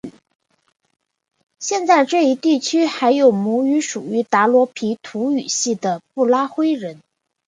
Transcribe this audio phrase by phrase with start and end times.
[1.59, 7.03] 现在这一地区还有母语属于达罗毗荼语系的布拉灰人。